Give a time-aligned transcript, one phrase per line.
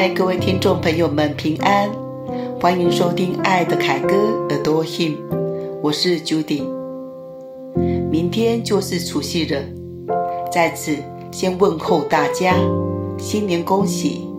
[0.00, 1.90] 嗨，各位听众朋友们，平安！
[2.60, 4.14] 欢迎收听《爱的凯歌》
[4.48, 5.16] ，Adore Him。
[5.82, 6.62] 我是 Judy。
[8.08, 9.60] 明天就是除夕了，
[10.52, 10.94] 在此
[11.32, 12.54] 先问候大家，
[13.18, 14.30] 新年恭喜，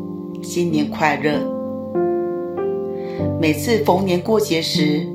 [0.42, 1.42] 新年快乐！
[3.38, 5.06] 每次逢年过节时，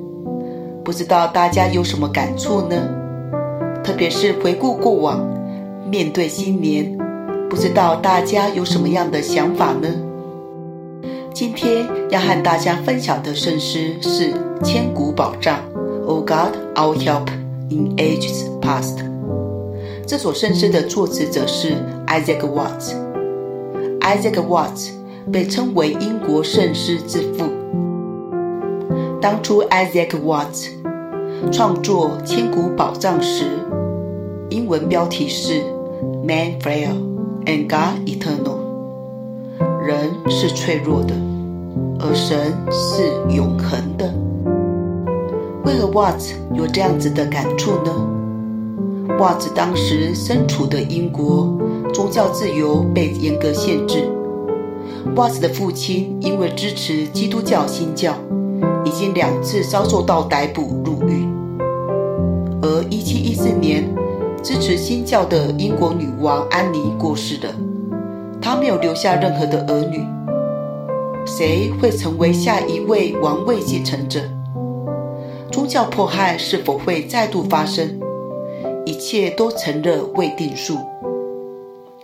[0.84, 2.76] 不知道大家有什么感触呢？
[3.82, 5.26] 特别是回顾过往，
[5.90, 6.94] 面对新年，
[7.48, 9.88] 不知道大家有什么样的想法呢？
[11.34, 15.58] 今天要和大家分享的圣诗是《千古宝藏》
[16.06, 17.26] ，O God, our help
[17.70, 19.04] in ages past。
[20.06, 21.72] 这首圣诗的作词者是
[22.06, 22.94] Isaac Watts。
[24.00, 24.90] Isaac Watts
[25.32, 27.50] 被称为英国圣诗之父。
[29.20, 30.68] 当初 Isaac Watts
[31.50, 33.44] 创作《千古宝藏》时，
[34.50, 35.64] 英文标题是
[36.22, 36.94] “Man frail
[37.44, 38.63] and God eternal”。
[39.86, 41.14] 人是脆弱的，
[42.00, 44.10] 而神是永恒的。
[45.64, 49.16] 为何瓦兹有这样子的感触呢？
[49.18, 51.54] 瓦兹当时身处的英国，
[51.92, 54.10] 宗教自由被严格限制。
[55.16, 58.14] 瓦兹的父亲因为支持基督教新教，
[58.86, 61.28] 已经两次遭受到逮捕入狱。
[62.62, 63.94] 而1714年，
[64.42, 67.52] 支持新教的英国女王安妮过世了。
[68.44, 70.06] 他没有留下任何的儿女，
[71.24, 74.20] 谁会成为下一位王位继承者？
[75.50, 77.98] 宗教迫害是否会再度发生？
[78.84, 80.76] 一切都成了未定数。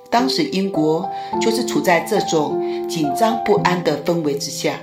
[0.08, 1.06] 当时英国
[1.42, 4.80] 就是处在这种紧张不安的氛围之下。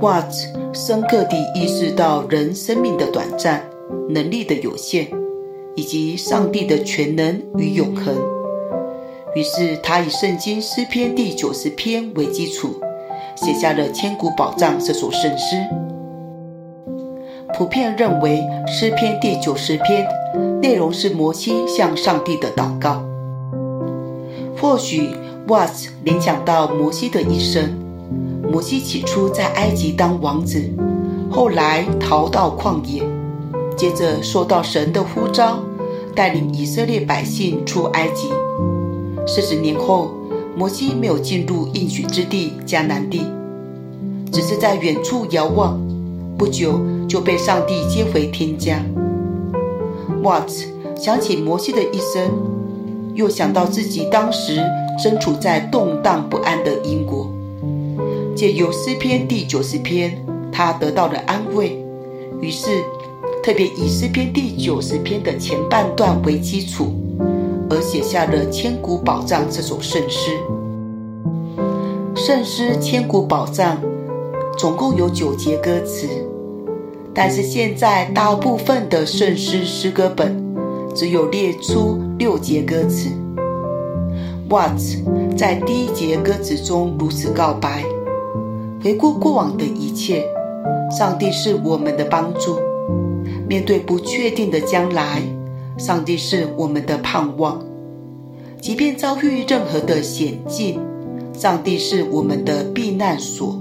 [0.00, 3.68] 瓦兹深刻地意识到人生命的短暂、
[4.08, 5.08] 能力的有限，
[5.74, 8.14] 以及上帝的全能与永恒。
[9.34, 12.80] 于是，他以圣经诗篇第九十篇为基础，
[13.34, 15.56] 写下了《千古宝藏》这首圣诗。
[17.52, 20.06] 普遍认为，诗篇第九十篇
[20.62, 23.02] 内容是摩西向上帝的祷告。
[24.56, 25.10] 或许，
[25.48, 27.76] 瓦兹联想到摩西的一生：
[28.48, 30.62] 摩西起初在埃及当王子，
[31.28, 33.02] 后来逃到旷野，
[33.76, 35.58] 接着受到神的呼召，
[36.14, 38.28] 带领以色列百姓出埃及。
[39.26, 40.10] 四十年后，
[40.56, 43.22] 摩西没有进入应许之地迦南地，
[44.30, 45.80] 只是在远处遥望。
[46.36, 48.84] 不久就被上帝接回天家。
[50.22, 52.30] 瓦兹想起摩西的一生，
[53.14, 54.60] 又想到自己当时
[55.02, 57.30] 身处在动荡不安的英国，
[58.34, 61.82] 借由诗篇第九十篇，他得到了安慰。
[62.40, 62.82] 于是，
[63.42, 66.92] 特别以诗篇第九十篇的前半段为基础。
[67.94, 70.32] 写下了《千古宝藏》这首圣诗。
[72.16, 73.76] 圣诗《千古宝藏》
[74.58, 76.08] 总共有九节歌词，
[77.14, 80.44] 但是现在大部分的圣诗诗歌本
[80.92, 83.10] 只有列出六节歌词。
[84.48, 84.76] What
[85.36, 87.84] 在第一节歌词中如此告白：
[88.82, 90.26] 回顾过往的一切，
[90.90, 92.56] 上帝是我们的帮助；
[93.48, 95.22] 面对不确定的将来。
[95.78, 97.60] 上帝是我们的盼望，
[98.64, 100.80] 即便遭遇任何的险境，
[101.34, 103.60] 上帝是我们的避难所。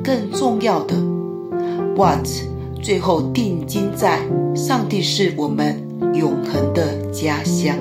[0.00, 0.94] 更重要的
[1.96, 2.24] ，What
[2.80, 4.20] 最后定睛在
[4.54, 5.82] 上帝是我们
[6.14, 7.74] 永恒的家乡。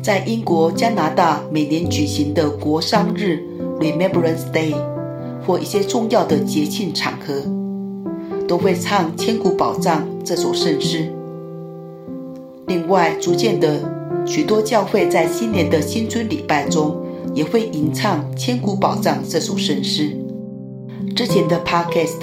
[0.00, 3.42] 在英国、加拿大每年举行的国殇日
[3.80, 4.72] （Remembrance Day）
[5.44, 7.34] 或一些重要的节庆场合，
[8.46, 11.12] 都会唱《千古宝藏》这首圣诗。
[12.68, 13.80] 另外，逐渐的，
[14.26, 17.04] 许多教会在新年的新春礼拜中
[17.34, 20.16] 也会吟唱《千古宝藏》这首圣诗。
[21.16, 22.18] 之前的 Podcast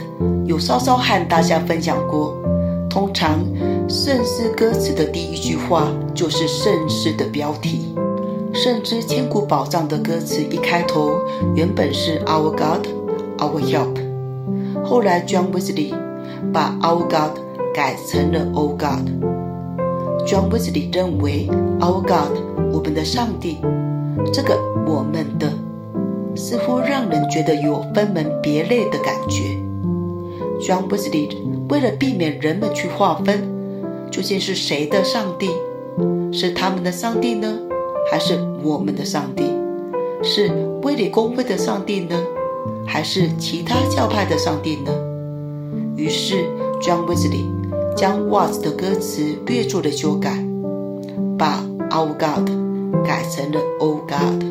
[0.46, 2.36] 有稍稍和大家分享过，
[2.90, 3.40] 通常
[3.90, 7.94] 圣诗歌词的第一句话就是圣诗的标题。
[8.54, 11.12] 圣诗《千古宝藏》的歌词一开头
[11.56, 12.88] 原本是 Our God,
[13.38, 13.98] Our Help，
[14.84, 15.94] 后来 John Wesley
[16.54, 17.38] 把 Our God
[17.74, 19.37] 改成了 O God。
[20.28, 21.48] John Wesley 认为
[21.80, 22.38] ，Our God，
[22.74, 23.60] 我们的上帝，
[24.34, 25.50] 这个我们的
[26.36, 29.58] 似乎让人觉得有分门别类的感觉。
[30.60, 31.30] John Wesley
[31.70, 33.42] 为了避免人们去划分，
[34.12, 35.50] 究竟是谁的上帝？
[36.34, 37.58] 是他们的上帝呢，
[38.12, 39.46] 还是我们的上帝？
[40.22, 40.52] 是
[40.84, 42.22] 卫理公会的上帝呢，
[42.86, 44.92] 还是其他教派的上帝呢？
[45.96, 46.44] 于是
[46.82, 47.57] John Wesley。
[47.98, 50.38] 将瓦兹的歌词略作了修改，
[51.36, 52.48] 把 Our God
[53.04, 54.44] 改成了 O God。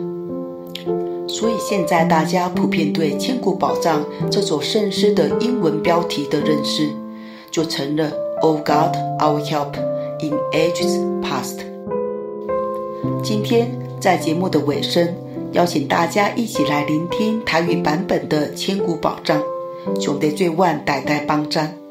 [1.28, 6.88] 所以现在大家普遍对《千古宝藏》这首圣诗的英文标题的认识，
[7.52, 8.10] 就成了
[8.42, 9.76] “O God, our help
[10.20, 11.60] in ages past”。
[13.22, 13.70] 今天
[14.00, 15.08] 在节目的尾声，
[15.52, 19.40] 邀请大家一起来聆听台语版本的《千古宝藏》，
[20.00, 21.85] 兄弟最万代代帮张。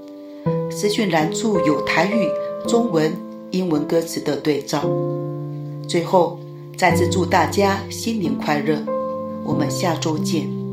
[0.75, 2.27] 资讯栏处有台语、
[2.67, 3.15] 中文、
[3.51, 4.83] 英文歌词的对照。
[5.87, 6.37] 最后，
[6.75, 8.83] 再次祝大家新年快乐！
[9.45, 10.64] 我们下周见。